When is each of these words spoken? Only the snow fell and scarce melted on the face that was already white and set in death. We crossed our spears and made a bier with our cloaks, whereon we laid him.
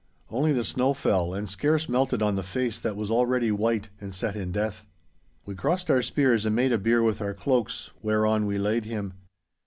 Only 0.31 0.51
the 0.51 0.63
snow 0.63 0.95
fell 0.95 1.31
and 1.31 1.47
scarce 1.47 1.87
melted 1.87 2.23
on 2.23 2.35
the 2.35 2.41
face 2.41 2.79
that 2.79 2.95
was 2.95 3.11
already 3.11 3.51
white 3.51 3.89
and 3.99 4.15
set 4.15 4.35
in 4.35 4.51
death. 4.51 4.87
We 5.45 5.53
crossed 5.53 5.91
our 5.91 6.01
spears 6.01 6.43
and 6.43 6.55
made 6.55 6.71
a 6.71 6.79
bier 6.79 7.03
with 7.03 7.21
our 7.21 7.35
cloaks, 7.35 7.91
whereon 8.01 8.47
we 8.47 8.57
laid 8.57 8.85
him. 8.85 9.13